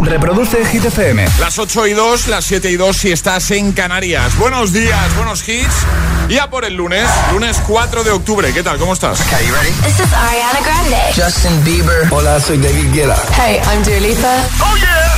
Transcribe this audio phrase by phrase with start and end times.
[0.00, 1.26] Reproduce Hit FM.
[1.40, 4.36] Las 8 y 2, las 7 y 2 si estás en Canarias.
[4.38, 5.74] Buenos días, buenos hits.
[6.28, 8.52] Ya por el lunes, lunes 4 de octubre.
[8.52, 8.78] ¿Qué tal?
[8.78, 9.20] ¿Cómo estás?
[9.20, 9.70] Okay, you ready?
[9.82, 10.96] This is Ariana Grande.
[11.14, 12.08] Justin Bieber.
[12.10, 13.16] Hola, soy David Guetta.
[13.36, 14.34] Hey, I'm Dua Lipa.
[14.60, 15.16] ¡Oh, yeah!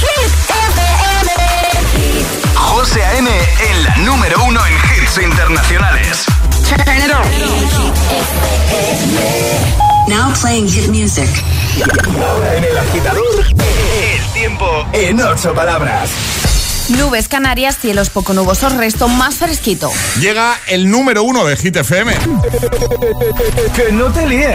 [0.00, 1.30] Hit FM.
[2.54, 3.30] José A.M.
[3.30, 6.24] en la número uno en hits internacionales.
[6.68, 7.10] Turn it
[9.84, 9.89] on.
[10.10, 11.28] Now playing hit music.
[12.20, 16.10] Ahora en el agitador, el tiempo en ocho palabras.
[16.88, 19.88] Nubes Canarias, cielos poco nubosos, resto más fresquito.
[20.18, 22.12] Llega el número 1 de Hit FM.
[23.76, 24.54] Que no te líen.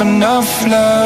[0.00, 0.99] Enough love.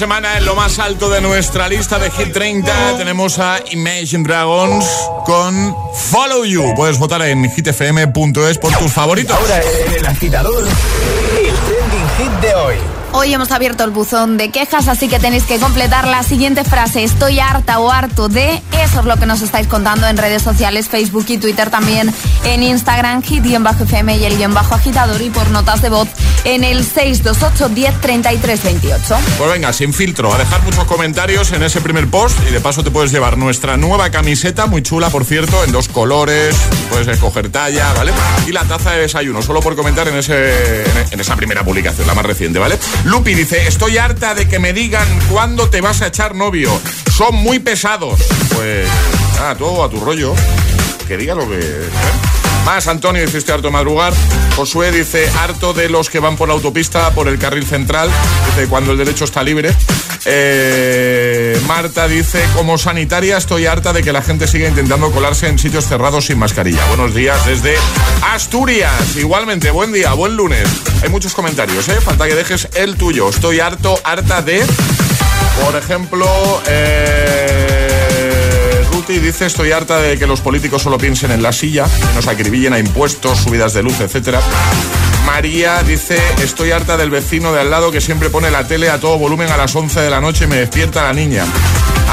[0.00, 4.86] Semana en lo más alto de nuestra lista de Hit 30 tenemos a Imagine Dragons
[5.26, 6.72] con Follow You.
[6.74, 9.36] Puedes votar en hitfm.es por tus favoritos.
[9.36, 12.76] Ahora en el agitador, el trending hit de hoy.
[13.12, 17.02] Hoy hemos abierto el buzón de quejas, así que tenéis que completar la siguiente frase.
[17.02, 18.62] Estoy harta o harto de.
[18.82, 22.14] Eso es lo que nos estáis contando en redes sociales, Facebook y Twitter también.
[22.44, 26.08] En Instagram, hit-fm y el guion bajo agitador y por notas de voz
[26.44, 29.18] en el 628 10 33 28.
[29.38, 32.82] Pues venga, sin filtro, a dejar muchos comentarios en ese primer post y de paso
[32.82, 36.56] te puedes llevar nuestra nueva camiseta, muy chula por cierto, en dos colores,
[36.88, 38.12] puedes escoger talla, ¿vale?
[38.46, 42.14] Y la taza de desayuno, solo por comentar en, ese, en, esa primera publicación, la
[42.14, 42.78] más reciente, ¿vale?
[43.04, 46.80] Lupi dice, estoy harta de que me digan cuándo te vas a echar novio,
[47.16, 48.20] son muy pesados.
[48.54, 48.88] Pues,
[49.40, 50.34] ah, todo a tu rollo,
[51.06, 51.58] que diga lo que...
[51.58, 52.29] ¿eh?
[52.64, 54.12] Más, Antonio dice, estoy harto de madrugar.
[54.56, 58.10] Josué dice, harto de los que van por la autopista, por el carril central,
[58.46, 59.74] dice, cuando el derecho está libre.
[60.26, 65.58] Eh, Marta dice, como sanitaria estoy harta de que la gente siga intentando colarse en
[65.58, 66.84] sitios cerrados sin mascarilla.
[66.86, 67.76] Buenos días desde
[68.22, 69.16] Asturias.
[69.16, 70.68] Igualmente, buen día, buen lunes.
[71.02, 72.00] Hay muchos comentarios, ¿eh?
[72.00, 73.30] Falta que dejes el tuyo.
[73.30, 74.64] Estoy harto, harta de...
[75.64, 76.26] Por ejemplo,
[76.66, 77.69] eh,
[79.10, 81.84] Ruti dice, estoy harta de que los políticos solo piensen en la silla,
[82.14, 84.40] nos acribillen a impuestos, subidas de luz, etcétera.
[85.26, 89.00] María dice, estoy harta del vecino de al lado que siempre pone la tele a
[89.00, 91.44] todo volumen a las 11 de la noche y me despierta la niña.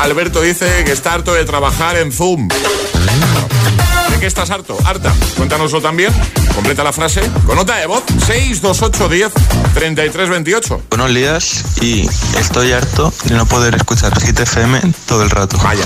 [0.02, 2.48] Alberto dice que está harto de trabajar en Zoom.
[2.48, 4.76] ¿De qué estás harto?
[4.84, 5.14] Harta.
[5.36, 6.12] Cuéntanoslo también.
[6.58, 9.32] Completa la frase con nota de voz 628 10
[9.76, 10.82] 33 28.
[10.90, 15.56] Buenos días y estoy harto de no poder escuchar Hit FM todo el rato.
[15.62, 15.86] Vaya.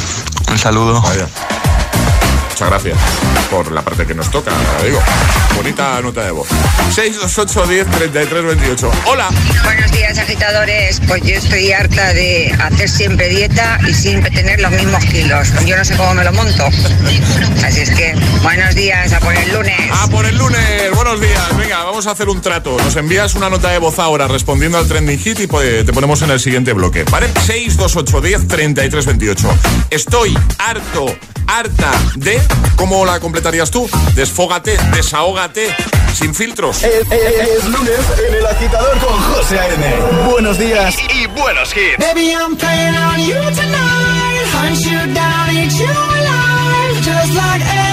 [0.49, 1.01] Un saludo.
[1.01, 1.27] Vaya.
[2.61, 2.99] Muchas gracias
[3.49, 4.51] por la parte que nos toca,
[4.83, 5.01] digo.
[5.55, 6.47] Bonita nota de voz.
[6.93, 8.91] 628 10 33 28.
[9.07, 9.29] Hola.
[9.63, 11.01] Buenos días, agitadores.
[11.07, 15.49] Pues yo estoy harta de hacer siempre dieta y siempre tener los mismos kilos.
[15.65, 16.67] Yo no sé cómo me lo monto.
[17.65, 18.13] Así es que,
[18.43, 19.91] buenos días, a por el lunes.
[19.91, 20.91] A por el lunes.
[20.93, 21.57] Buenos días.
[21.57, 22.77] Venga, vamos a hacer un trato.
[22.77, 26.21] Nos envías una nota de voz ahora respondiendo al trending hit y pues, te ponemos
[26.21, 27.05] en el siguiente bloque.
[27.05, 27.27] ¿Vale?
[27.43, 29.55] 628 10 33 28.
[29.89, 31.07] Estoy harto,
[31.47, 32.50] harta de.
[32.75, 33.89] ¿Cómo la completarías tú?
[34.15, 35.75] Desfógate, desahógate,
[36.13, 36.83] sin filtros.
[36.83, 39.95] Es, es- es lunes en el agitador con José A.M.
[40.31, 40.95] Buenos días.
[41.13, 41.97] Y buenos hits.
[41.99, 44.45] Baby, I'm playing on you tonight.
[44.53, 47.01] Hunt you down, eat you alive.
[47.03, 47.90] Just like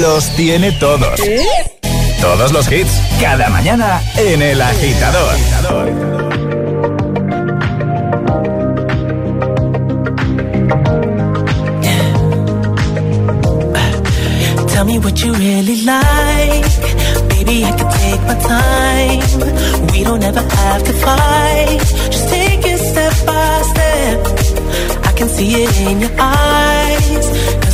[0.00, 1.20] los tiene todos.
[2.20, 5.34] Todos los hits, cada mañana en el agitador.
[14.68, 16.64] Tell me what you really like.
[17.28, 19.92] Baby, I can take my time.
[19.92, 21.78] We don't ever have to fight.
[22.10, 24.18] Just take it step by step.
[25.04, 27.03] I can see it in your eyes.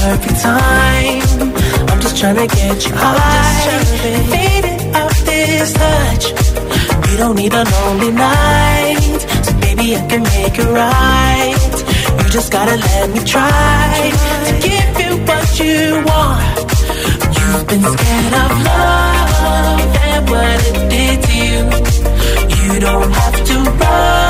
[0.00, 1.22] Perfect time.
[1.90, 3.84] I'm just tryna get you high,
[4.32, 6.24] faded off this touch.
[7.06, 11.54] We don't need a lonely night, so baby, I can make it right.
[12.18, 13.92] You just gotta let me try
[14.46, 16.56] to give you what you want.
[17.36, 21.62] You've been scared of love and what it did to you.
[22.56, 24.29] You don't have to run.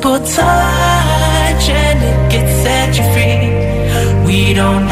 [0.00, 4.24] Simple touch and it gets set you free.
[4.26, 4.89] We don't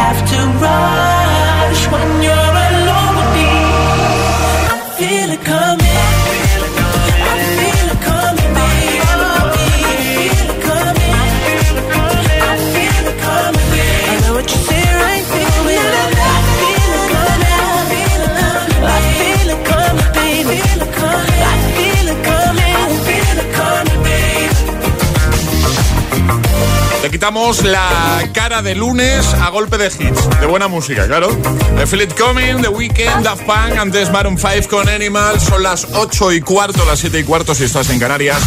[27.29, 31.29] La cara de lunes a golpe de hits, de buena música, claro.
[31.77, 35.39] The It Coming, The Weekend, Daft Punk, antes Maroon 5 con Animal.
[35.39, 38.39] Son las 8 y cuarto, las 7 y cuarto si estás en Canarias.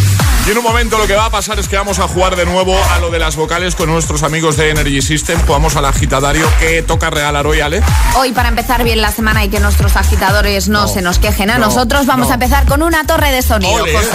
[0.47, 2.45] Y en un momento lo que va a pasar es que vamos a jugar de
[2.45, 5.39] nuevo a lo de las vocales con nuestros amigos de Energy System.
[5.45, 7.83] Jugamos al agitadario que toca regalar hoy, Ale.
[8.17, 11.51] Hoy, para empezar bien la semana y que nuestros agitadores no, No, se nos quejen
[11.51, 12.31] a no, nosotros, vamos no.
[12.31, 13.93] a empezar con una torre de sonido, Ole.
[13.95, 14.09] José.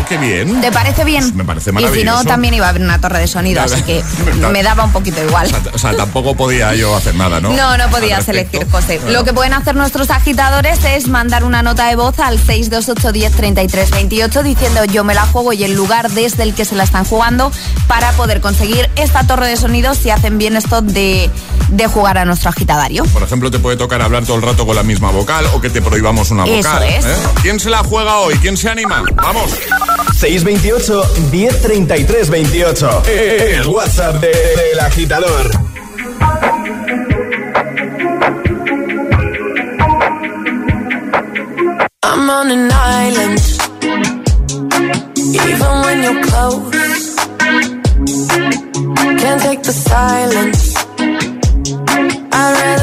[0.00, 0.60] Oh, qué bien.
[0.60, 1.36] ¿Te parece bien?
[1.36, 2.24] Me parece Y si no, maravilloso.
[2.24, 4.04] también iba a haber una torre de sonido, así que
[4.52, 5.46] me daba un poquito igual.
[5.46, 7.50] O sea, o sea, tampoco podía yo hacer nada, ¿no?
[7.52, 9.00] No, no podías elegir, José.
[9.08, 13.32] Lo que pueden hacer nuestros agitadores es mandar una nota de voz al 628 10
[13.32, 16.84] 33 28 diciendo yo me la juego y el lugar desde el que se la
[16.84, 17.50] están jugando
[17.86, 21.30] para poder conseguir esta torre de sonido si hacen bien esto de,
[21.68, 23.04] de jugar a nuestro agitadario.
[23.06, 25.70] Por ejemplo, te puede tocar hablar todo el rato con la misma vocal o que
[25.70, 26.82] te prohibamos una Eso vocal.
[26.84, 27.04] es.
[27.04, 27.14] ¿eh?
[27.42, 28.34] ¿Quién se la juega hoy?
[28.36, 29.02] ¿Quién se anima?
[29.14, 29.50] Vamos.
[30.18, 33.02] 628 1033 28.
[33.06, 35.50] El WhatsApp de- del agitador.
[42.04, 43.61] I'm on an island.
[46.12, 47.16] Even close,
[49.22, 50.76] can't take the silence.
[52.32, 52.81] I'd rather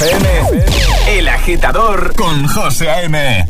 [0.00, 0.64] FM,
[1.08, 3.46] El Agitador con José A.M.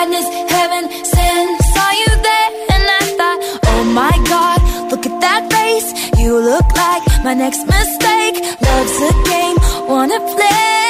[0.00, 1.46] madness, heaven, sin.
[1.72, 3.40] Saw you there and I thought,
[3.70, 5.88] oh my god, look at that face.
[6.18, 8.36] You look like my next mistake.
[8.66, 10.89] Love's a game, wanna play.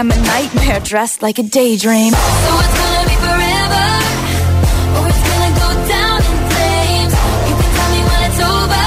[0.00, 2.14] I'm a nightmare dressed like a daydream.
[2.14, 3.86] So it's gonna be forever,
[4.96, 7.12] or it's gonna go down in flames.
[7.44, 8.86] You can tell me when it's over,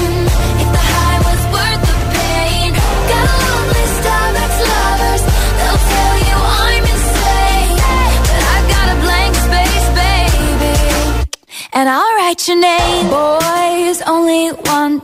[0.00, 0.24] mm,
[0.64, 2.72] if the high was worth the pain.
[3.12, 5.22] Got a long list of ex-lovers,
[5.60, 7.76] they'll tell you I'm insane,
[8.24, 11.28] but I've got a blank space, baby,
[11.74, 13.04] and I'll write your name.
[13.12, 15.03] Boys only want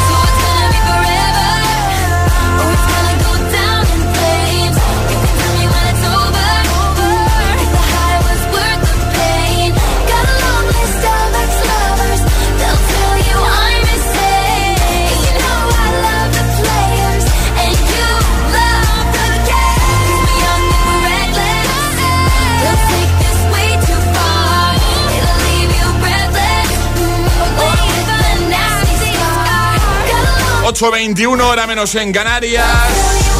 [30.81, 33.30] 8.21, hora menos en Canarias.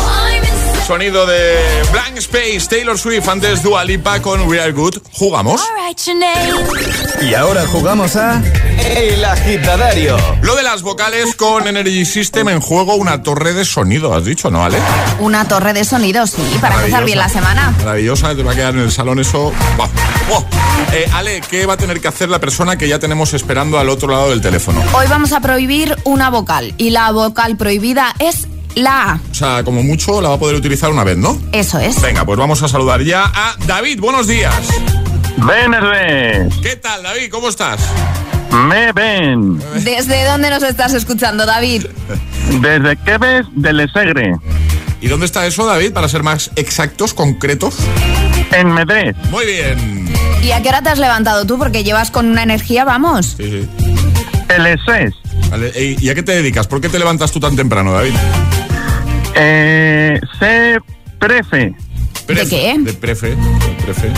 [0.85, 1.57] Sonido de
[1.91, 4.97] Blank Space, Taylor Swift, antes Dua Lipa con We Are Good.
[5.13, 5.61] ¿Jugamos?
[7.21, 8.41] Y ahora jugamos a
[8.79, 10.17] El Agitadario.
[10.41, 14.49] Lo de las vocales con Energy System en juego, una torre de sonido, has dicho,
[14.49, 14.79] ¿no, Ale?
[15.19, 17.73] Una torre de sonido, sí, para empezar bien la semana.
[17.79, 19.53] Maravillosa, te va a quedar en el salón eso.
[19.77, 19.87] Buah.
[20.93, 23.89] Eh, Ale, ¿qué va a tener que hacer la persona que ya tenemos esperando al
[23.89, 24.81] otro lado del teléfono?
[24.93, 29.19] Hoy vamos a prohibir una vocal y la vocal prohibida es la A.
[29.31, 31.39] O sea, como mucho la va a poder utilizar una vez, ¿no?
[31.51, 32.01] Eso es.
[32.01, 33.99] Venga, pues vamos a saludar ya a David.
[33.99, 34.53] Buenos días.
[35.37, 37.29] Buenas ves, ¿Qué tal, David?
[37.31, 37.79] ¿Cómo estás?
[38.51, 39.59] me ven.
[39.83, 41.85] ¿Desde dónde nos estás escuchando, David?
[42.59, 44.35] Desde que ves del Esegre,
[44.99, 47.75] ¿Y dónde está eso, David, para ser más exactos, concretos?
[48.51, 49.15] en Medrés.
[49.31, 50.13] Muy bien.
[50.43, 51.57] ¿Y a qué hora te has levantado tú?
[51.57, 53.35] Porque llevas con una energía, vamos.
[53.37, 53.69] Sí, sí.
[54.49, 55.13] El ESES.
[55.49, 56.67] Vale, ¿y y a qué te dedicas?
[56.67, 58.13] ¿Por qué te levantas tú tan temprano, David?
[59.35, 60.79] Eh, se
[61.19, 61.73] prefe.
[62.25, 62.75] Prefe, qué?
[62.79, 63.29] De prefe.
[63.35, 64.11] de prefe.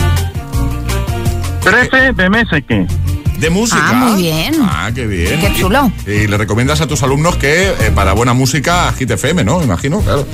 [1.62, 2.86] Prefe de Meseque.
[3.38, 3.80] De música.
[3.82, 4.54] Ah, muy bien.
[4.62, 5.40] Ah, qué bien.
[5.40, 5.90] Qué chulo.
[6.06, 9.58] Y, y le recomiendas a tus alumnos que eh, para buena música Hit FM, ¿no?
[9.58, 10.26] Me imagino, claro.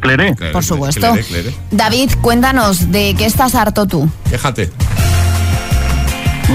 [0.00, 0.34] Cleré.
[0.34, 1.00] Claro, Por supuesto.
[1.12, 1.54] clere, clere.
[1.70, 4.10] David, cuéntanos, ¿de qué estás harto tú?
[4.28, 4.68] Quéjate.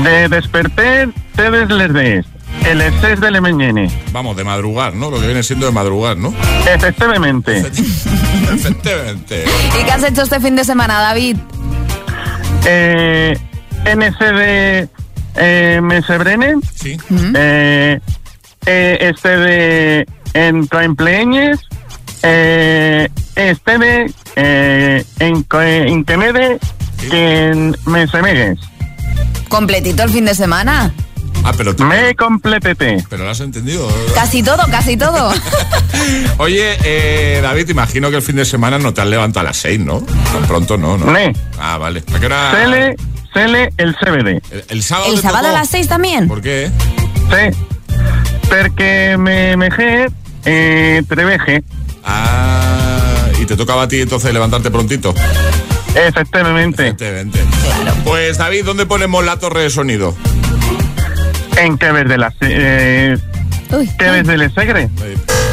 [0.03, 2.25] De despertar, te des les des.
[2.65, 3.89] El ESES de Lemeñene.
[4.11, 5.11] Vamos, de madrugar, ¿no?
[5.11, 6.33] Lo que viene siendo de madrugar, ¿no?
[6.73, 7.59] Efectivamente.
[7.59, 9.45] Efectivamente.
[9.79, 11.37] ¿Y qué has hecho este fin de semana, David?
[12.65, 13.37] Eh,
[13.85, 14.89] NCD
[15.35, 16.55] eh, Mesebrene.
[16.73, 16.97] Sí.
[17.35, 17.99] Eh,
[18.65, 21.59] eh, este de en Coempleñes.
[22.23, 26.57] Eh, este de eh, en, Co- en Quemede.
[27.11, 28.57] En Mesemegues.
[29.49, 30.91] Completito el fin de semana.
[31.47, 33.05] Ah, pero, Me completete.
[33.07, 33.87] pero lo has entendido.
[34.15, 35.31] Casi todo, casi todo.
[36.39, 39.57] Oye, eh, David, imagino que el fin de semana no te has levantado a las
[39.57, 39.99] seis, ¿no?
[40.33, 41.13] Tan pronto no, ¿no?
[41.59, 42.03] Ah, vale.
[42.15, 42.51] ¿A qué hora?
[42.51, 42.95] Cele,
[43.31, 44.41] cele el CBD.
[44.51, 45.13] El, el sábado.
[45.13, 46.27] ¿El sábado a las seis también?
[46.27, 46.71] ¿Por qué?
[47.29, 47.57] Sí.
[48.49, 50.07] Porque me mejé
[50.45, 51.63] eh, treveje.
[52.03, 55.13] Ah, y te tocaba a ti entonces levantarte prontito.
[55.93, 56.87] Efectivamente.
[56.87, 57.39] Efectivamente.
[58.03, 60.15] Pues David, ¿dónde ponemos la torre de sonido?
[61.57, 63.17] En que ves de la eh,
[63.71, 63.87] Uy.
[63.97, 64.89] del Segre.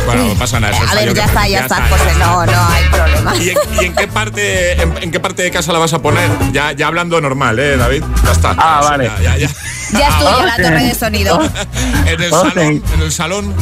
[0.04, 0.74] Bueno, no pasa nada.
[0.76, 3.36] eso A es ver, ya está, ya está, José, no, no hay problema.
[3.36, 6.00] ¿Y en, y en qué parte en, en qué parte de casa la vas a
[6.02, 6.28] poner?
[6.52, 8.02] Ya, ya hablando normal, ¿eh, David?
[8.24, 8.54] Ya está.
[8.58, 9.04] Ah, vale.
[9.22, 9.50] Ya, ya, ya.
[9.92, 10.62] Ya es tuya la Ok.
[10.62, 11.40] torre de sonido.
[12.06, 13.54] En el salón, en el salón.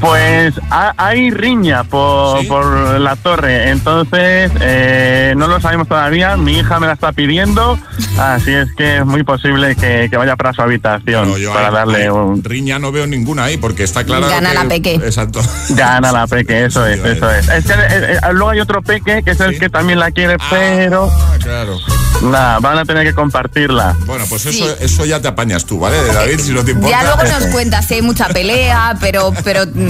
[0.00, 2.46] Pues ha- hay riña por, ¿Sí?
[2.46, 6.36] por la torre, entonces eh, no lo sabemos todavía.
[6.36, 7.78] Mi hija me la está pidiendo,
[8.18, 11.74] así es que es muy posible que, que vaya para su habitación Pero para ahí-
[11.74, 12.42] darle ahí, un.
[12.42, 14.94] Riña no veo ninguna ahí, porque está claro Gana que- la peque.
[14.94, 15.40] Exacto.
[15.70, 17.48] Gana la peque, eso es, eso es.
[17.48, 19.58] Es que eh, eh, luego hay otro peque que es el Sí.
[19.60, 21.76] que también la quiere, pero Ah, claro.
[22.22, 23.96] nada, van a tener que compartirla.
[24.06, 24.62] Bueno, pues Sí.
[24.62, 25.96] eso, eso ya te apañas tú, ¿vale?
[26.12, 26.96] David, si no te importa.
[26.96, 29.89] Ya luego nos cuentas hay mucha pelea, pero, pero mm,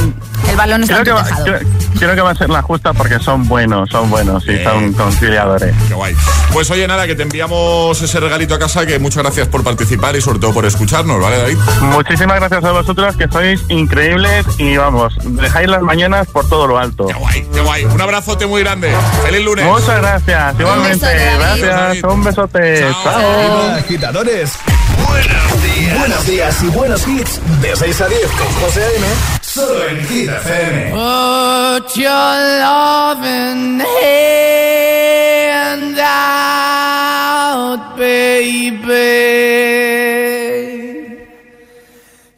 [0.50, 1.58] el balón está Creo en que, va, creo,
[1.98, 5.74] creo que va a ser la justa porque son buenos, son buenos y son conciliadores.
[5.88, 6.14] Qué guay.
[6.52, 10.16] Pues oye, nada, que te enviamos ese regalito a casa, que muchas gracias por participar
[10.16, 11.58] y sobre todo por escucharnos, ¿vale, David?
[11.82, 16.78] Muchísimas gracias a vosotros que sois increíbles y vamos, dejáis las mañanas por todo lo
[16.78, 17.06] alto.
[17.06, 17.84] Qué guay, qué guay.
[17.84, 18.92] Un abrazote muy grande.
[19.24, 19.64] Feliz lunes.
[19.66, 21.06] Muchas gracias, igualmente.
[21.06, 21.36] besote.
[21.38, 22.80] Gracias, un besote.
[22.80, 23.02] Chao.
[23.04, 23.70] Chao.
[23.76, 24.58] Agitadores.
[25.06, 25.98] Buenos días.
[25.98, 27.40] Buenos días y buenos hits.
[27.62, 29.06] De 6 a 10 con José A.M.
[29.42, 30.90] Solo en Hit FM.
[30.90, 38.78] Put your loving hand out, baby.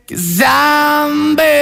[0.09, 1.62] Cause I'm begging.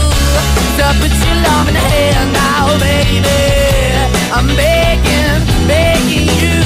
[0.81, 3.39] your love in the now, baby.
[4.33, 6.57] I'm begging, begging you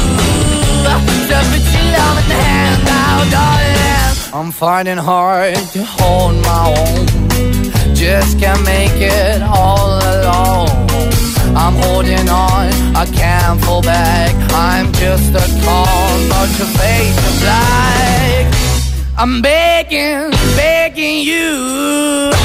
[1.07, 4.15] put your love in the now, darling.
[4.33, 7.95] I'm finding hard to hold my own.
[7.95, 10.69] Just can't make it all alone.
[11.57, 14.33] I'm holding on, I can't fall back.
[14.53, 18.45] I'm just a call, but your face is black.
[19.17, 22.44] I'm begging, begging you.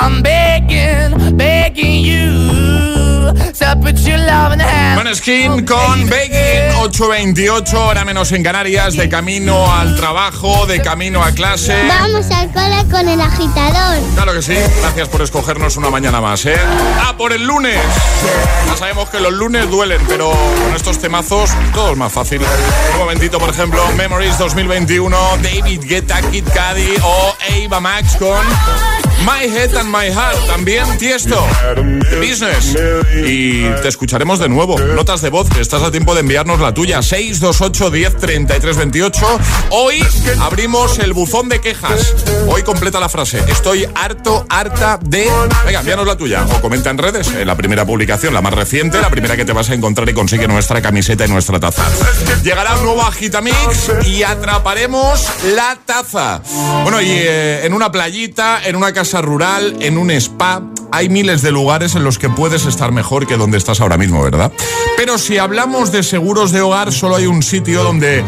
[0.00, 2.30] I'm begging, begging you.
[3.60, 9.70] To put your loving hand Maneskin con Begging 828, hora menos en Canarias, de camino
[9.72, 11.76] al trabajo, de camino a clase.
[11.86, 13.98] Vamos al cole con el agitador.
[14.14, 16.56] Claro que sí, gracias por escogernos una mañana más, ¿eh?
[17.02, 17.78] ¡Ah, por el lunes!
[18.66, 22.40] Ya sabemos que los lunes duelen, pero con estos temazos todo es más fácil.
[22.94, 27.36] Un momentito, por ejemplo, Memories 2021, David Guetta, Kid Cudi o
[27.66, 28.40] Ava Max con
[29.24, 30.46] My Head and My Heart.
[30.46, 31.46] También Tiesto,
[32.20, 32.74] Business.
[33.26, 34.78] Y te escucharemos de nuevo.
[34.78, 37.02] Notas de voz, estás a tiempo de enviarnos la tuya.
[37.02, 39.40] 628 10 33 28.
[39.70, 40.02] Hoy
[40.40, 42.14] abrimos el buzón de quejas.
[42.48, 43.42] Hoy completa la frase.
[43.48, 45.28] Estoy harto, harta de.
[45.66, 46.46] Venga, envíanos la tuya.
[46.46, 47.28] O comenta en redes.
[47.28, 50.14] En la primera publicación, la más reciente, la primera que te vas a encontrar y
[50.14, 51.84] consigue nuestra camiseta y nuestra taza.
[52.42, 56.40] Llegará un nuevo Agitamix y atraparemos la taza.
[56.84, 61.42] Bueno, y eh, en una playita, en una casa rural, en un spa, hay miles
[61.42, 64.52] de lugares en los que puedes estar mejor que donde estás ahora mismo, ¿verdad?
[64.96, 68.24] Pero si hablamos de seguros de hogar, solo hay un sitio donde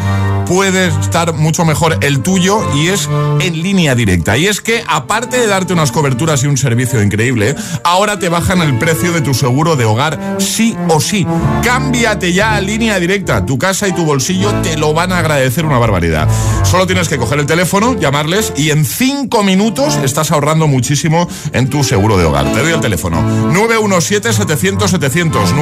[0.46, 3.09] puedes estar mucho mejor el tuyo y es
[3.40, 4.37] en línea directa.
[4.37, 8.61] Y es que, aparte de darte unas coberturas y un servicio increíble, ahora te bajan
[8.61, 11.27] el precio de tu seguro de hogar sí o sí.
[11.62, 13.44] Cámbiate ya a línea directa.
[13.44, 16.29] Tu casa y tu bolsillo te lo van a agradecer una barbaridad.
[16.64, 21.68] Solo tienes que coger el teléfono, llamarles y en cinco minutos estás ahorrando muchísimo en
[21.68, 22.52] tu seguro de hogar.
[22.53, 23.21] Te doy el teléfono.
[23.53, 25.53] 917-700-700.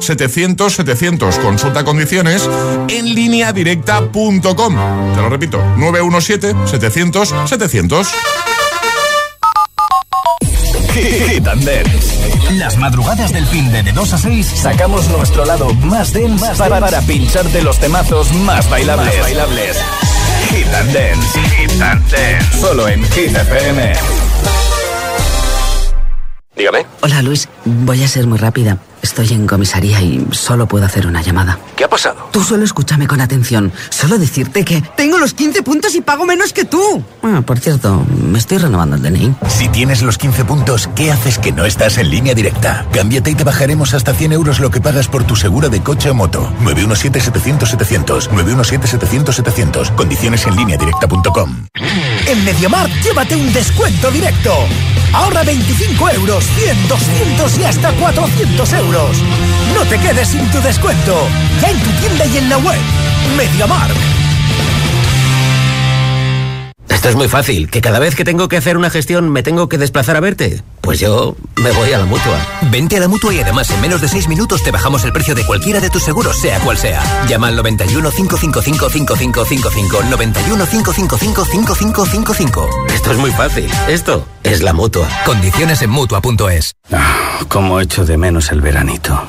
[0.00, 1.38] 917-700-700.
[1.40, 2.48] Consulta condiciones
[2.88, 4.74] en línea directa.com.
[5.14, 5.62] Te lo repito.
[5.76, 8.08] 917-700-700.
[10.94, 12.52] Hit and Dance.
[12.58, 16.78] Las madrugadas del fin de, de 2 a 6 sacamos nuestro lado más dense para,
[16.80, 19.14] para pincharte los temazos más bailables.
[19.14, 19.78] Más bailables.
[20.50, 21.40] Hit and Dance.
[21.56, 22.60] Hit and Dance.
[22.60, 23.94] Solo en Hit FM.
[27.02, 28.78] Hola Luis, voy a ser muy rápida.
[29.02, 31.58] Estoy en comisaría y solo puedo hacer una llamada.
[31.76, 32.28] ¿Qué ha pasado?
[32.30, 33.72] Tú solo escúchame con atención.
[33.90, 37.02] Solo decirte que tengo los 15 puntos y pago menos que tú.
[37.22, 39.34] Ah, por cierto, me estoy renovando el DNI.
[39.48, 42.86] Si tienes los 15 puntos, ¿qué haces que no estás en línea directa?
[42.92, 46.08] Cámbiate y te bajaremos hasta 100 euros lo que pagas por tu seguro de coche
[46.10, 46.52] o moto.
[46.62, 48.30] 917-700-700.
[48.30, 49.94] 917-700-700.
[49.96, 51.66] Condiciones en línea directa.com.
[52.28, 54.54] En Mediamar, llévate un descuento directo.
[55.12, 58.91] Ahorra 25 euros, 100, 200 y hasta 400 euros.
[58.92, 61.26] No te quedes sin tu descuento.
[61.62, 62.78] Ya en tu tienda y en la web.
[63.38, 64.31] Mediamark.
[66.88, 69.68] Esto es muy fácil, que cada vez que tengo que hacer una gestión me tengo
[69.68, 70.62] que desplazar a verte.
[70.80, 72.38] Pues yo me voy a la mutua.
[72.70, 75.34] Vente a la mutua y además en menos de 6 minutos te bajamos el precio
[75.34, 77.02] de cualquiera de tus seguros, sea cual sea.
[77.28, 80.02] Llama al 91 555 5555.
[80.10, 82.68] 91 555 5555.
[82.94, 83.70] Esto es muy fácil.
[83.88, 85.08] Esto es la mutua.
[85.24, 86.72] Condiciones en mutua.es.
[86.92, 89.22] Ah, Cómo echo de menos el veranito.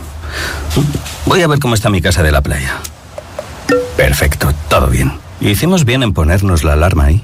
[1.26, 2.78] Voy a ver cómo está mi casa de la playa.
[3.98, 5.14] Perfecto, todo bien.
[5.40, 7.24] Hicimos bien en ponernos la alarma ahí,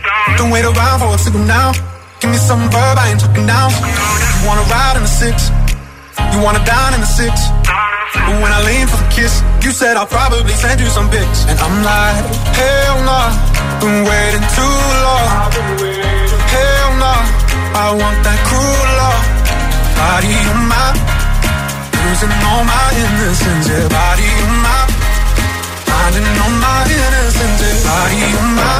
[0.37, 1.71] Don't wait around for a signal now.
[2.19, 3.71] Give me some verb, I ain't talking down.
[3.71, 5.49] You wanna ride in the six?
[6.33, 7.33] You wanna dine in the six?
[8.13, 11.45] But when I lean for the kiss, you said I'll probably send you some pics.
[11.49, 12.21] And I'm like,
[12.53, 13.29] hell nah,
[13.81, 15.27] been waiting too long.
[16.53, 17.21] Hell nah,
[17.73, 19.23] I want that cruel love.
[19.97, 20.87] Body on my,
[22.05, 23.65] losing all my innocence.
[23.65, 24.79] Yeah, body on my,
[25.87, 27.59] finding all my innocence.
[27.65, 28.75] Yeah, body on my,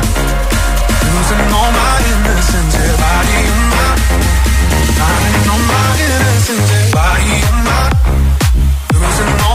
[1.32, 2.74] losing all my innocence.
[2.76, 3.88] Yeah, body on my,
[5.00, 6.70] finding all my innocence.
[6.72, 7.84] Yeah, body on my,
[8.94, 9.51] losing all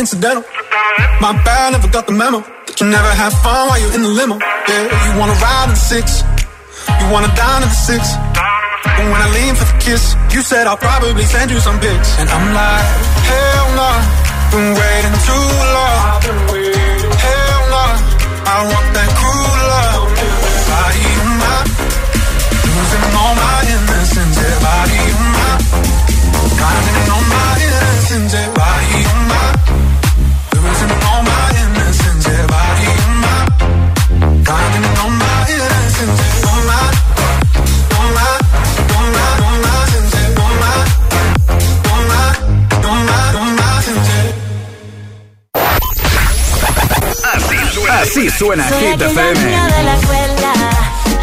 [0.00, 0.42] incidental.
[1.20, 2.40] My bad, never got the memo.
[2.40, 4.40] That you never have fun while you're in the limo.
[4.40, 6.24] Yeah, you wanna ride in the six.
[6.88, 8.02] You wanna dine in the six.
[8.96, 12.08] But when I lean for the kiss, you said I'll probably send you some pics.
[12.16, 12.88] And I'm like,
[13.28, 13.90] hell no,
[14.50, 16.00] been waiting too long.
[17.20, 17.84] Hell no,
[18.48, 20.08] I want that cruel love.
[20.72, 21.30] Body on
[22.72, 24.36] losing all my innocence.
[24.40, 27.09] Yeah, body on my,
[48.10, 49.44] Así suena Soy Hit FM.
[49.44, 50.52] niña de la escuela,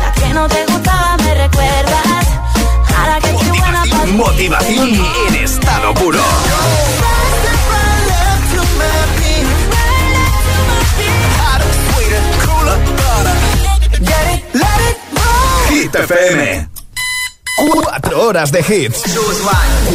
[0.01, 2.27] la que no te gustaba, me recuerdas.
[2.97, 4.11] Ahora que estoy buena pa' ti.
[4.13, 6.21] Motivación en estado puro.
[15.69, 16.69] Hit FM.
[17.57, 19.03] Cuatro horas de hits.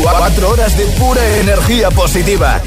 [0.03, 2.61] Cuatro horas de pura energía positiva.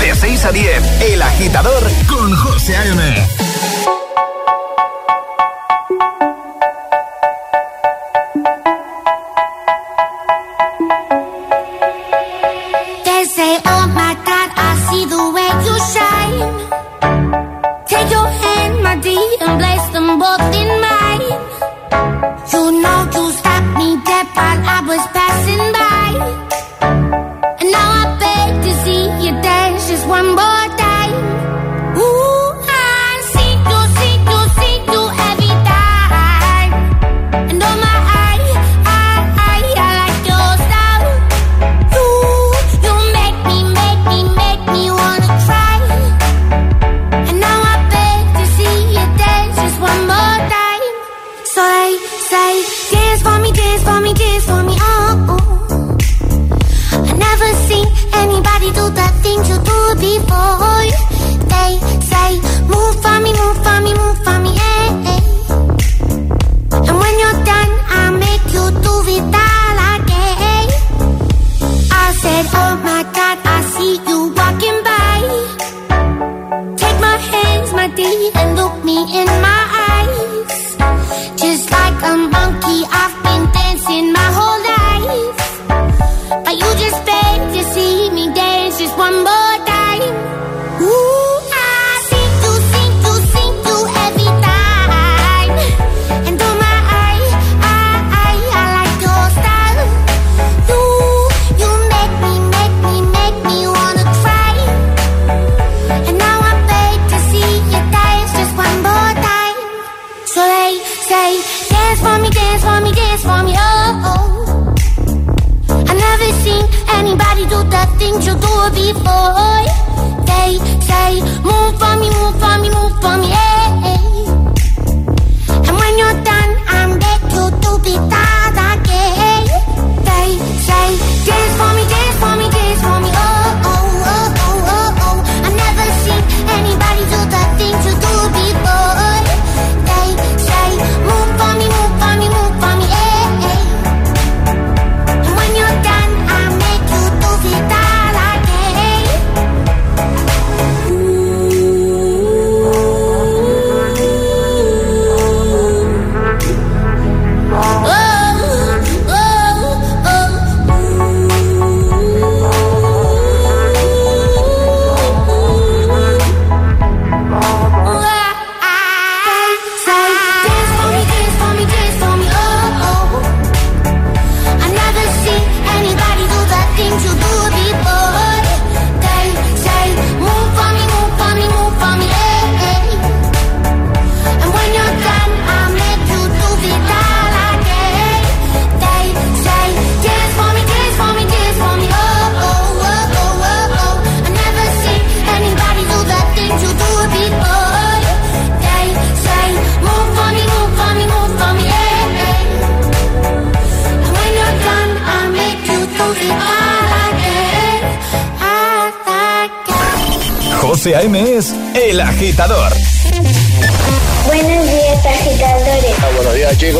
[0.00, 3.43] De 6 a 10, El Agitador con José A.M.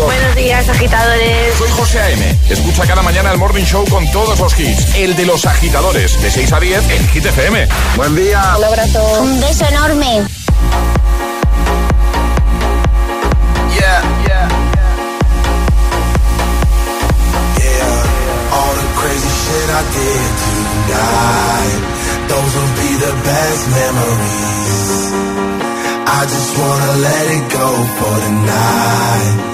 [0.05, 1.55] buenos días, agitadores.
[1.57, 2.39] Soy José A.M.
[2.51, 4.95] Escucha cada mañana el Morning Show con todos los hits.
[4.95, 7.69] El de los agitadores, de 6 a 10 en Hit FM.
[7.97, 8.55] Buen día.
[8.59, 9.23] Un abrazo.
[9.23, 10.23] Un beso enorme.
[13.79, 14.49] Yeah, yeah.
[17.59, 21.81] Yeah, all the crazy shit I did tonight.
[22.29, 25.13] Those will be the best memories.
[26.07, 29.54] I just wanna let it go for tonight.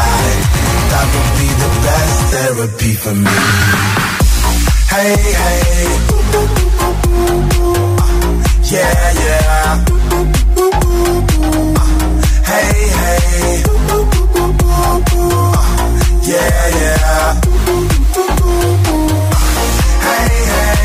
[1.01, 3.37] That would be the best therapy for me.
[4.93, 5.89] Hey, hey.
[8.71, 9.69] Yeah, yeah.
[12.51, 13.63] Hey, hey.
[16.29, 17.25] Yeah, yeah.
[20.05, 20.80] Hey, hey.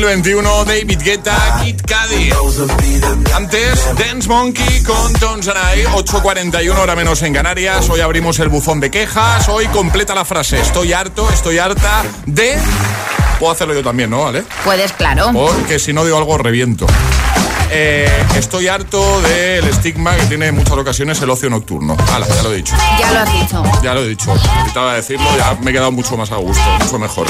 [0.00, 2.30] 2021, David Guetta, Kid Cudi.
[3.34, 7.90] Antes, Dance Monkey con Tones and I, 8.41 hora menos en Canarias.
[7.90, 9.46] Hoy abrimos el buzón de quejas.
[9.50, 10.58] Hoy completa la frase.
[10.58, 12.56] Estoy harto, estoy harta de...
[13.38, 14.22] Puedo hacerlo yo también, ¿no?
[14.22, 14.44] ¿Vale?
[14.64, 15.30] Puedes, claro.
[15.34, 16.86] Porque si no digo algo, reviento.
[17.70, 21.96] Eh, estoy harto del estigma que tiene en muchas ocasiones el ocio nocturno.
[22.12, 22.74] Hala, ya lo he dicho.
[22.98, 23.62] Ya lo has dicho.
[23.82, 24.34] Ya lo he dicho.
[24.34, 27.26] Necesitaba decirlo, ya me he quedado mucho más a gusto, mucho mejor.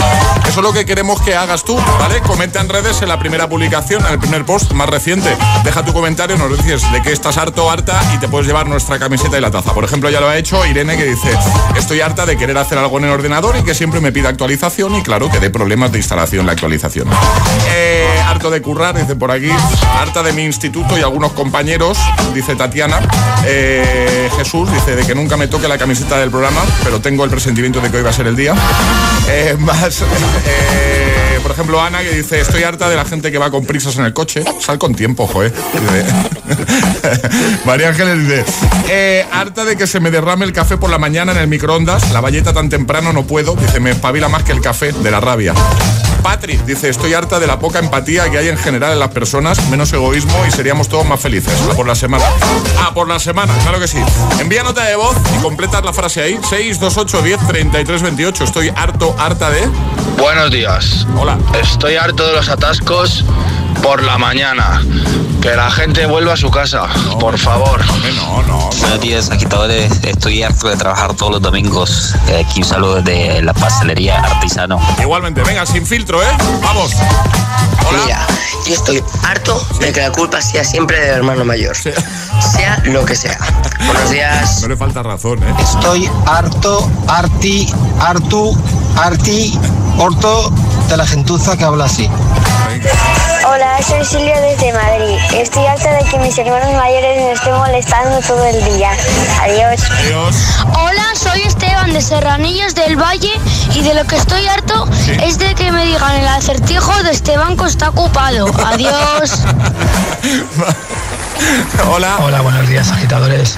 [0.49, 2.20] Eso es lo que queremos que hagas tú, ¿vale?
[2.20, 5.36] Comenta en redes en la primera publicación, en el primer post más reciente.
[5.64, 8.68] Deja tu comentario, nos dices de qué estás harto o harta y te puedes llevar
[8.68, 9.72] nuestra camiseta y la taza.
[9.74, 11.30] Por ejemplo, ya lo ha hecho Irene que dice,
[11.76, 14.95] estoy harta de querer hacer algo en el ordenador y que siempre me pida actualización
[14.95, 17.09] y claro, que dé problemas de instalación la actualización.
[17.70, 19.51] Eh, harto de currar, dice por aquí,
[19.99, 21.99] harta de mi instituto y algunos compañeros,
[22.35, 23.01] dice Tatiana.
[23.47, 27.31] Eh, Jesús dice de que nunca me toque la camiseta del programa, pero tengo el
[27.31, 28.55] presentimiento de que hoy va a ser el día.
[29.59, 30.01] Más,
[30.47, 33.97] eh, por ejemplo, Ana que dice, estoy harta de la gente que va con prisas
[33.97, 34.45] en el coche.
[34.61, 35.53] Sal con tiempo, joder.
[37.64, 38.45] María Ángeles dice,
[38.89, 42.11] eh, harta de que se me derrame el café por la mañana en el microondas.
[42.12, 43.57] La valleta tan temprano no puedo.
[43.57, 45.55] Dice, me espabila más que el café de la rabia.
[46.23, 49.68] Patrick dice, estoy harta de la poca empatía que hay en general en las personas,
[49.68, 51.53] menos egoísmo y seríamos todos más felices.
[51.71, 52.25] A por la semana.
[52.79, 53.99] Ah, por la semana, claro que sí.
[54.39, 56.39] Envía nota de voz y completas la frase ahí.
[56.49, 58.45] 628 10 33 28.
[58.45, 59.68] Estoy harto, harta de...
[60.18, 61.07] Buenos días.
[61.16, 61.39] Hola.
[61.61, 63.25] Estoy harto de los atascos
[63.83, 64.83] por la mañana.
[65.41, 66.86] Que la gente vuelva a su casa,
[67.18, 67.82] por favor.
[68.14, 68.68] No, no.
[68.80, 69.91] Buenos días, agitadores.
[70.03, 72.14] Estoy harto de trabajar todos los domingos.
[72.28, 74.78] Eh, Aquí un saludo de la pastelería artesano.
[75.01, 76.26] Igualmente, venga, sin filtro, ¿eh?
[76.62, 76.93] Vamos.
[78.05, 78.26] Mira,
[78.66, 81.74] yo estoy harto de que la culpa sea siempre del hermano mayor.
[81.74, 83.38] Sea lo que sea.
[83.86, 84.61] Buenos días.
[84.61, 85.55] No le falta razón, ¿eh?
[85.59, 88.57] Estoy harto, arti, hartu,
[88.97, 89.59] arti,
[89.97, 90.51] orto
[90.88, 92.11] de la gentuza que habla así.
[93.43, 95.16] Hola, soy Silvia desde Madrid.
[95.32, 98.91] Estoy harta de que mis hermanos mayores me estén molestando todo el día.
[99.41, 99.80] Adiós.
[99.91, 100.36] Adiós.
[100.78, 103.32] Hola, soy Esteban de Serranillos del Valle
[103.74, 104.86] y de lo que estoy harto
[105.22, 108.47] es de que me digan el acertijo de este banco está ocupado.
[108.66, 109.43] Adiós.
[111.91, 112.18] Hola.
[112.20, 113.57] Hola, buenos días, agitadores.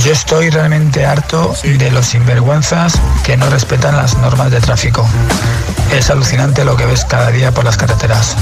[0.00, 5.06] Yo estoy realmente harto de los sinvergüenzas que no respetan las normas de tráfico.
[5.92, 8.36] Es alucinante lo que ves cada día por las carreteras.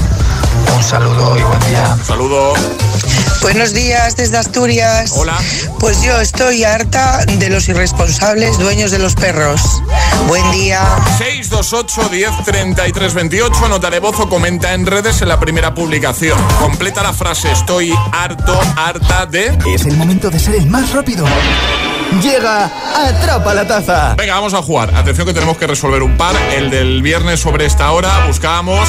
[0.75, 1.95] Un saludo y buen día.
[2.03, 2.53] Saludo.
[3.41, 5.11] Buenos días desde Asturias.
[5.15, 5.37] Hola.
[5.79, 9.61] Pues yo estoy harta de los irresponsables dueños de los perros.
[10.27, 10.81] Buen día.
[11.17, 13.67] 628 10 33 28.
[13.67, 16.39] Nota de voz o comenta en redes en la primera publicación.
[16.59, 19.57] Completa la frase estoy harto, harta de.
[19.67, 21.25] Es el momento de ser el más rápido.
[22.21, 24.15] Llega Atrapa la Taza.
[24.15, 24.95] Venga, vamos a jugar.
[24.95, 26.35] Atención que tenemos que resolver un par.
[26.55, 28.25] El del viernes sobre esta hora.
[28.27, 28.87] Buscábamos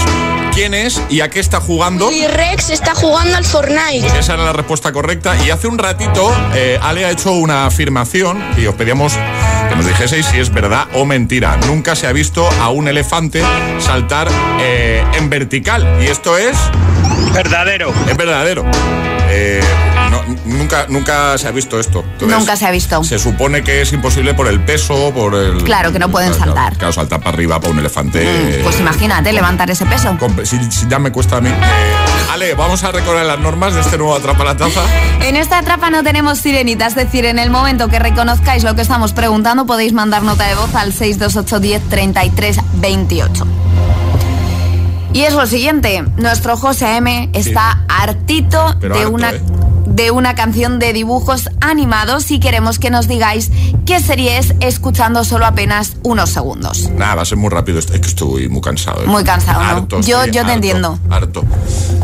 [0.52, 2.11] quién es y a qué está jugando.
[2.12, 4.07] Y Rex está jugando al Fortnite.
[4.18, 5.36] Esa era la respuesta correcta.
[5.44, 9.14] Y hace un ratito, eh, Ale ha hecho una afirmación y os pedíamos
[9.68, 11.57] que nos dijeseis si es verdad o mentira.
[11.66, 13.42] Nunca se ha visto a un elefante
[13.78, 14.28] saltar
[14.61, 15.98] eh, en vertical.
[16.02, 16.57] Y esto es.
[17.32, 17.92] Verdadero.
[18.09, 18.64] Es verdadero.
[20.11, 22.05] No, nunca, nunca se ha visto esto.
[22.12, 23.02] Entonces, Nunca se ha visto.
[23.05, 25.62] Se supone que es imposible por el peso, por el.
[25.64, 26.76] Claro, que no pueden Claro, saltar.
[26.76, 28.61] Claro, saltar para arriba para un elefante.
[28.62, 30.16] Pues imagínate levantar ese peso.
[30.44, 31.50] Si, si ya me cuesta a mí.
[31.50, 34.82] Eh, Ale, vamos a recordar las normas de este nuevo Atrapa la Taza.
[35.22, 38.82] En esta trapa no tenemos sirenita, es decir, en el momento que reconozcáis lo que
[38.82, 43.46] estamos preguntando podéis mandar nota de voz al 628 10 33 28.
[45.12, 49.40] Y es lo siguiente, nuestro José M está hartito Pero de harto, una ¿eh?
[49.87, 53.51] De una canción de dibujos animados y queremos que nos digáis
[53.87, 56.91] qué serie es escuchando solo apenas unos segundos.
[56.91, 57.78] Nada, va a ser muy rápido.
[57.78, 59.03] Es que estoy muy cansado.
[59.03, 59.07] ¿eh?
[59.07, 59.66] Muy cansado, ¿no?
[59.68, 60.99] Harto, Yo- estoy yo te harto, entiendo.
[61.11, 61.45] Harto.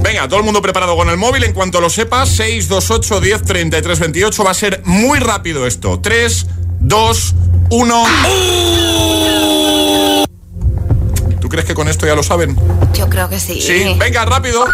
[0.03, 1.45] Venga, todo el mundo preparado con el móvil.
[1.45, 4.45] En cuanto lo sepas, 628 10 33 28.
[4.45, 6.01] Va a ser muy rápido esto.
[6.01, 6.47] 3,
[6.81, 7.35] 2,
[7.70, 8.05] 1.
[11.41, 12.57] ¿Tú crees que con esto ya lo saben?
[12.95, 13.61] Yo creo que sí.
[13.61, 14.64] Sí, venga, rápido.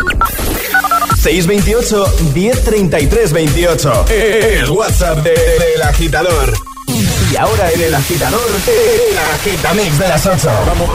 [1.26, 4.04] 628 1033 28.
[4.08, 6.52] El WhatsApp de- del agitador.
[7.32, 10.48] Y ahora en el agitador, el agitamix de las 8.
[10.66, 10.88] Vamos.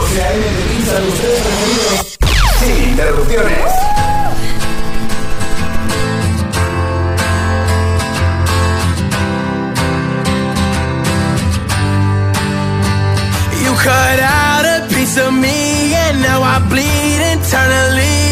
[2.60, 3.72] Sin interrupciones.
[13.64, 18.31] You cut out a piece of me, and now I bleed internally.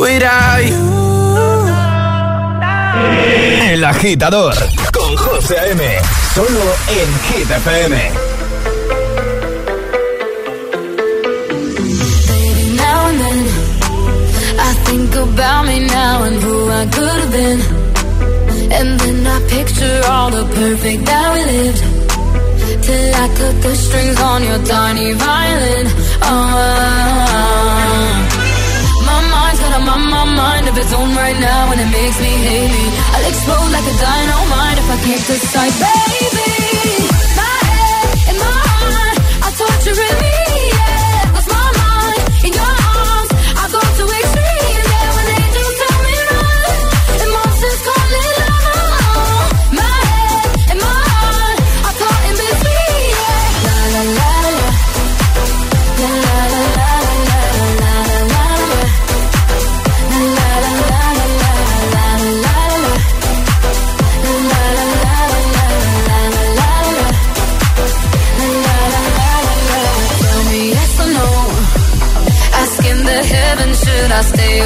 [0.00, 0.96] without you.
[3.72, 4.54] El agitador
[4.92, 5.82] con José M.
[6.34, 7.96] Solo en Hit FM.
[12.76, 13.38] Now and then,
[14.58, 17.60] I think about me now and who I could have been.
[18.78, 22.06] And then I picture all the perfect that we lived.
[22.86, 25.86] till I cut the strings on your tiny violin.
[26.22, 27.25] Oh.
[29.96, 32.92] I'm mind of its own right now, and it makes me hate.
[33.14, 36.52] I'll explode like a dynamite if I can't decide, baby.
[37.40, 40.25] My head and my heart, I torture it.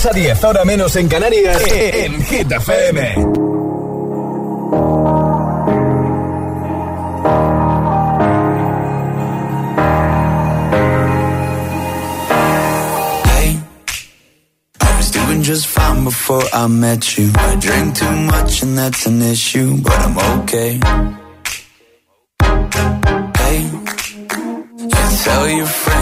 [0.00, 3.14] 6 a 10, ahora menos en Canarias, e, en Hit FM.
[15.42, 17.32] Just fine before I met you.
[17.34, 20.80] I drink too much and that's an issue, but I'm okay.
[23.36, 23.62] Hey,
[24.78, 25.89] you tell your friends.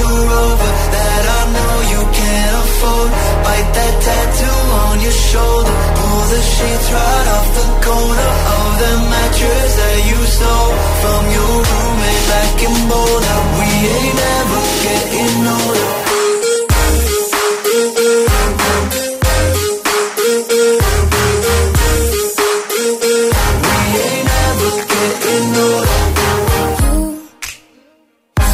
[0.00, 3.10] your Rover that I know you can't afford.
[3.44, 5.74] Bite that tattoo on your shoulder.
[5.98, 10.72] Pull the sheets right off the corner of the mattress that you stole
[11.02, 13.38] from your roommate back in Boulder.
[13.58, 15.81] We ain't ever getting older.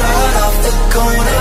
[0.00, 1.37] right off the corner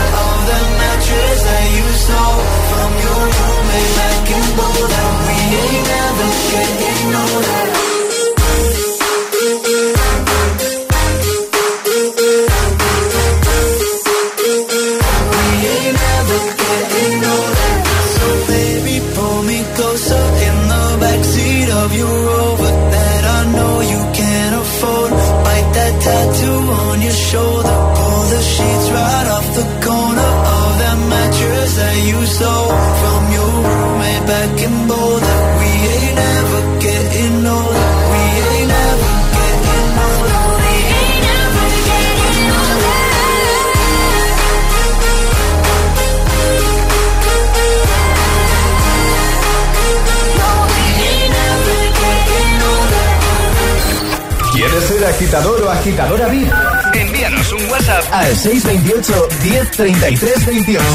[55.27, 56.49] agitador o agitadora VIP?
[56.93, 60.85] Envíanos un WhatsApp al 628 1033 28.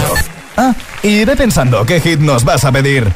[0.56, 3.12] Ah, y ve pensando qué hit nos vas a pedir.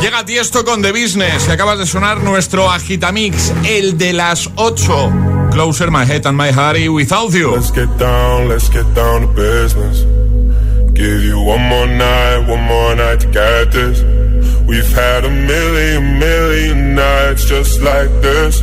[0.00, 5.12] Llega Tiesto con The Business y acabas de sonar nuestro Agitamix, el de las 8.
[5.52, 7.54] Closer my head and my heart without you.
[7.54, 10.06] Let's get down, let's get down to business.
[10.94, 14.02] Give you one more night, one more night to get this.
[14.66, 18.62] We've had a million, million nights just like this.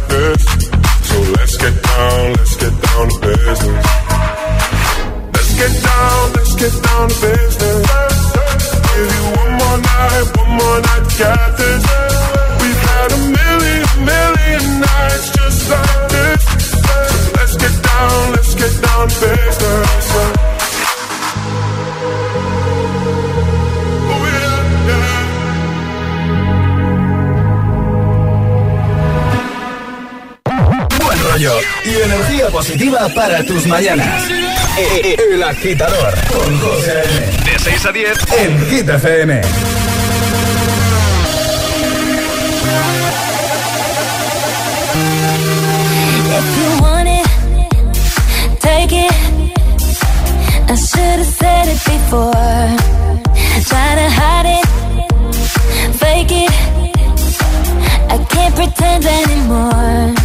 [33.09, 34.23] para tus mañanas.
[34.77, 37.51] El agitador con José M.
[37.51, 39.41] De 6 a 10 en Hit FM.
[46.33, 47.27] If you want it,
[48.59, 49.11] take it.
[50.69, 52.31] I should have said it before.
[53.69, 54.65] Try to hide it,
[55.95, 56.51] fake it.
[58.11, 60.20] I can't pretend anymore.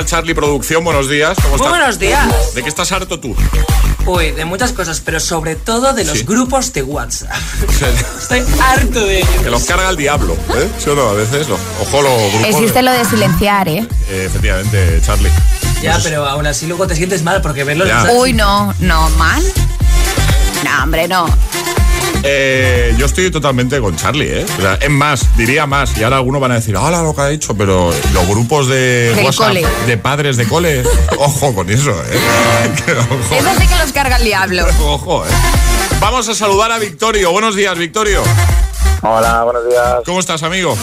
[0.00, 0.84] Tal, Charlie Producción?
[0.84, 1.36] Buenos días.
[1.36, 1.70] ¿Cómo Muy estás?
[1.70, 2.54] buenos días.
[2.54, 3.34] ¿De qué estás harto tú?
[4.06, 6.24] Uy, de muchas cosas, pero sobre todo de los Sí.
[6.24, 7.30] grupos de WhatsApp.
[8.20, 9.30] Estoy harto de ellos.
[9.42, 10.68] Que los carga el diablo, ¿eh?
[10.78, 11.08] ¿Sí o no?
[11.08, 12.48] A veces, lo- ojo los grupos.
[12.48, 13.86] Existe lo de silenciar, ¿eh?
[14.08, 15.30] Eh, efectivamente, Charlie.
[15.82, 17.88] Ya, pero aún así luego te sientes mal porque verlos.
[18.14, 19.42] Uy, no, no, mal.
[20.64, 21.26] No, hombre, no.
[22.22, 24.46] Eh, yo estoy totalmente con Charlie, ¿eh?
[24.58, 25.96] O sea, es más, diría más.
[25.96, 29.14] Y ahora algunos van a decir, hola lo que ha dicho, pero los grupos de
[29.14, 29.66] Del WhatsApp cole.
[29.86, 30.82] de padres de cole,
[31.18, 32.20] ojo con eso, ¿eh?
[33.10, 34.66] Ojo, Eso sí que los carga el diablo.
[34.84, 35.30] ojo, ¿eh?
[36.00, 37.32] Vamos a saludar a Victorio.
[37.32, 38.22] Buenos días, Victorio.
[39.02, 39.96] Hola, buenos días.
[40.04, 40.76] ¿Cómo estás, amigo?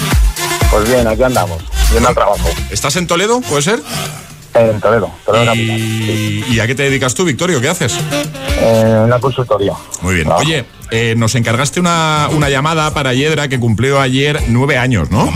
[0.72, 1.62] Pues bien, aquí andamos,
[1.94, 2.50] yendo al trabajo.
[2.72, 3.42] ¿Estás en Toledo?
[3.42, 3.80] ¿Puede ser?
[4.56, 7.62] En Toledo, Toledo ¿Y, ¿Y a qué te dedicas tú, Victorio?
[7.62, 7.94] ¿Qué haces?
[8.60, 9.74] En una consultoría.
[10.02, 10.26] Muy bien.
[10.26, 10.48] Trabajo.
[10.48, 15.32] Oye, eh, nos encargaste una, una llamada para Yedra que cumplió ayer nueve años, ¿no?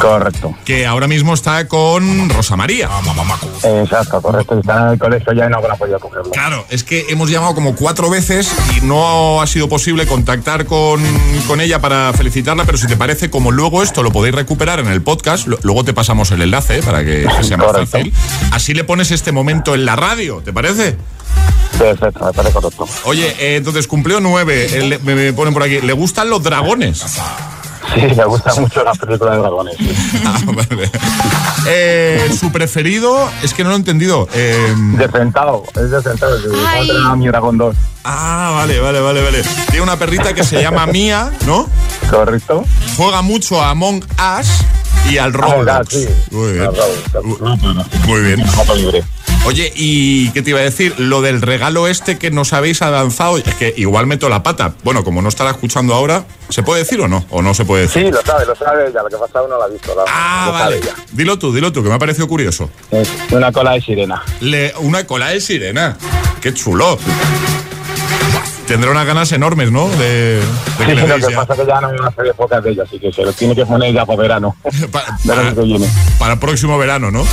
[0.00, 0.54] Correcto.
[0.64, 2.88] Que ahora mismo está con Rosa María.
[3.62, 4.58] Exacto, correcto.
[4.58, 6.30] Está en el colegio ya y no habrá podido cogerlo.
[6.30, 11.02] Claro, es que hemos llamado como cuatro veces y no ha sido posible contactar con,
[11.46, 14.88] con ella para felicitarla, pero si te parece, como luego esto lo podéis recuperar en
[14.88, 17.98] el podcast, lo- luego te pasamos el enlace para que sea más Correcto.
[17.98, 18.12] fácil.
[18.52, 20.96] Así le pones este momento en la radio, ¿te parece?
[21.78, 22.88] Perfecto, me parece correcto.
[23.04, 27.04] Oye, eh, entonces cumplió nueve, me, me ponen por aquí, ¿le gustan los dragones?
[27.94, 29.76] Sí, me gusta mucho la película de dragones.
[30.24, 30.90] Ah, vale.
[31.68, 34.28] Eh, su preferido, es que no lo he entendido.
[34.34, 36.32] Eh, Descentado, es entrenar
[37.12, 37.76] a mi dragón 2.
[38.04, 39.42] ah, vale, vale, vale, vale.
[39.70, 41.68] Tiene una perrita que se llama Mía, ¿no?
[42.10, 42.64] Correcto.
[42.96, 44.02] Juega mucho a Among
[44.40, 44.48] Us
[45.10, 45.94] y al Ah, Roblox.
[45.94, 46.06] sí.
[46.30, 46.64] Muy bien.
[46.66, 48.06] Roblox.
[48.06, 48.44] Muy bien.
[49.44, 50.94] Oye, ¿y qué te iba a decir?
[50.98, 54.74] Lo del regalo este que nos habéis avanzado, es que igual meto la pata.
[54.82, 57.24] Bueno, como no estará escuchando ahora, ¿se puede decir o no?
[57.30, 58.06] ¿O no se puede decir?
[58.06, 59.02] Sí, lo sabe, lo sabe ella.
[59.04, 59.94] Lo que pasa no lo ha visto.
[59.94, 60.92] lo- Ah, lo sabe vale.
[61.12, 62.70] Dilo tú, dilo tú, que me ha parecido curioso.
[62.90, 64.20] Es una cola de sirena.
[64.40, 65.96] Le- una cola de sirena.
[66.40, 66.98] Qué chulo.
[68.66, 69.88] Tendrá unas ganas enormes, ¿no?
[69.90, 70.42] De, de
[70.78, 71.36] Sí, que lo que ya.
[71.36, 73.32] pasa es que ya no van a hacer pocas de ellas, así que se lo
[73.32, 74.56] tiene que poner ya para verano.
[74.92, 77.24] Pa- Verano para, para el próximo verano, ¿no?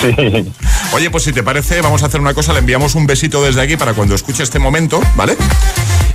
[0.00, 0.50] Sí.
[0.94, 3.60] Oye, pues si te parece, vamos a hacer una cosa, le enviamos un besito desde
[3.60, 5.36] aquí para cuando escuche este momento, ¿vale?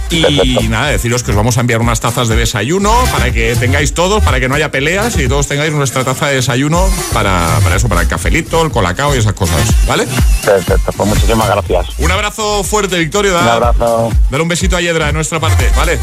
[0.10, 0.70] Y Perfecto.
[0.70, 4.24] nada, deciros que os vamos a enviar unas tazas de desayuno para que tengáis todos,
[4.24, 7.89] para que no haya peleas y todos tengáis nuestra taza de desayuno para, para eso,
[7.89, 10.08] para el cafelito, el colacao y esas cosas, ¿vale?
[10.45, 11.88] Perfecto, pues muchísimas gracias.
[11.97, 13.34] Un abrazo fuerte, Victorio.
[13.34, 15.99] Da, Un abrazo, Dale un besito a Yedra de nuestra parte, ¿vale?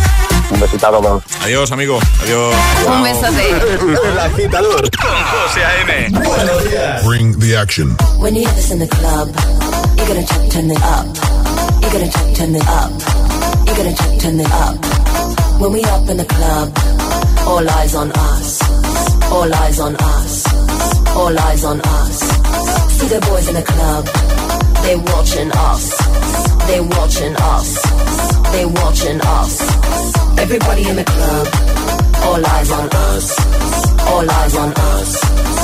[0.51, 1.23] un besito a todos.
[1.43, 1.99] Adiós, amigo.
[2.23, 2.55] Adiós.
[2.87, 3.51] Un besote.
[4.11, 6.11] El agitador con José A.M.
[6.11, 7.05] Buenos días.
[7.07, 7.97] Bring the action.
[8.19, 9.31] When you have this in the club,
[9.97, 11.07] you're gonna turn it up.
[11.81, 12.93] You're gonna turn it up.
[13.77, 14.77] You're gonna turn it up.
[15.61, 16.71] When we up in the club,
[17.49, 18.63] all eyes on us.
[19.33, 20.47] All eyes on us.
[21.17, 22.19] All eyes on us.
[22.95, 24.05] See the boys in the club,
[24.85, 25.85] they watching us.
[26.69, 27.83] They watching us.
[28.53, 30.39] They watching us.
[30.39, 31.47] Everybody in the club,
[32.27, 33.27] all eyes on us.
[34.07, 35.64] All eyes on us.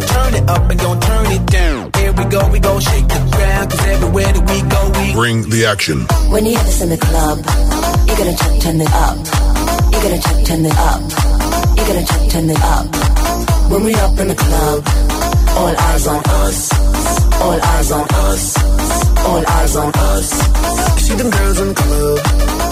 [0.00, 1.90] Turn it up and gon' turn it down.
[1.96, 3.70] Here we go, we go shake the ground.
[3.70, 6.06] Cause everywhere that we go, we Bring the action.
[6.30, 7.38] When you have this in the club,
[8.06, 9.16] you're gonna check, turn it up.
[9.92, 11.00] You're gonna check, turn it up.
[11.76, 12.86] You're gonna check, turn it up.
[13.70, 14.78] When we up in the club,
[15.56, 16.58] all eyes on us.
[17.42, 18.42] All eyes on us.
[19.26, 20.28] All eyes on us.
[21.04, 22.71] See them girls in the club.